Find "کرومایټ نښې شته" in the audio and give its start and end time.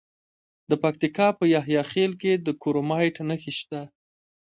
2.61-3.81